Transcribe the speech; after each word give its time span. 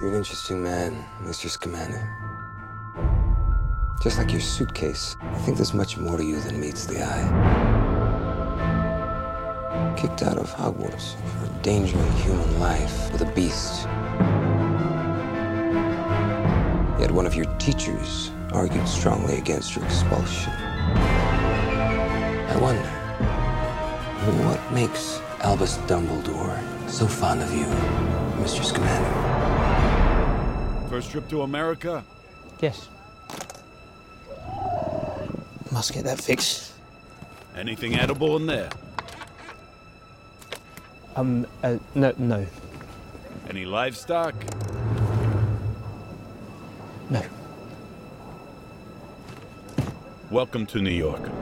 You're 0.00 0.08
an 0.08 0.16
interesting 0.16 0.62
man, 0.62 1.04
Mr. 1.22 1.50
Scamander. 1.50 2.08
Just 4.02 4.16
like 4.16 4.32
your 4.32 4.40
suitcase, 4.40 5.14
I 5.20 5.34
think 5.40 5.58
there's 5.58 5.74
much 5.74 5.98
more 5.98 6.16
to 6.16 6.24
you 6.24 6.40
than 6.40 6.58
meets 6.58 6.86
the 6.86 7.02
eye. 7.02 7.28
Kicked 9.98 10.22
out 10.22 10.38
of 10.38 10.48
Hogwarts 10.54 11.16
for 11.16 11.44
endangering 11.44 12.10
human 12.12 12.58
life 12.58 13.12
with 13.12 13.20
a 13.20 13.30
beast. 13.34 13.82
Yet 16.98 17.10
one 17.10 17.26
of 17.26 17.34
your 17.34 17.44
teachers 17.58 18.30
argued 18.54 18.88
strongly 18.88 19.36
against 19.36 19.76
your 19.76 19.84
expulsion. 19.84 20.54
I 22.48 22.56
wonder, 22.58 22.88
what 24.48 24.72
makes 24.72 25.20
Albus 25.40 25.76
Dumbledore 25.86 26.58
so 26.88 27.06
fond 27.06 27.42
of 27.42 27.52
you, 27.52 27.66
Mr. 28.42 28.64
Scamander? 28.64 29.49
First 31.00 31.12
trip 31.12 31.28
to 31.30 31.40
America? 31.40 32.04
Yes. 32.60 32.90
Must 35.72 35.94
get 35.94 36.04
that 36.04 36.20
fixed. 36.20 36.74
Anything 37.56 37.94
edible 37.94 38.36
in 38.36 38.44
there? 38.44 38.68
Um, 41.16 41.46
uh, 41.62 41.78
no, 41.94 42.12
no, 42.18 42.46
Any 43.48 43.64
livestock? 43.64 44.34
no. 47.08 47.22
Welcome 50.30 50.66
to 50.66 50.82
New 50.82 50.90
York. 50.90 51.39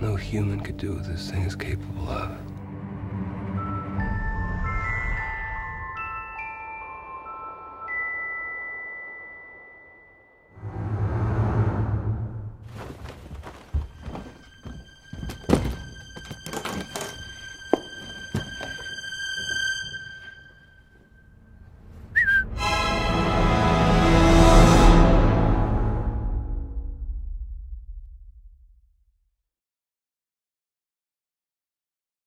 no 0.00 0.16
human 0.16 0.60
could 0.60 0.76
do 0.76 0.94
what 0.94 1.04
this 1.04 1.30
thing 1.30 1.42
is 1.42 1.56
capable 1.56 2.08
of. 2.08 2.53